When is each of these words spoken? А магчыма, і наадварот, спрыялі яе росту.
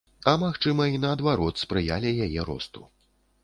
А 0.29 0.31
магчыма, 0.43 0.87
і 0.95 1.01
наадварот, 1.03 1.61
спрыялі 1.67 2.17
яе 2.29 2.51
росту. 2.51 2.81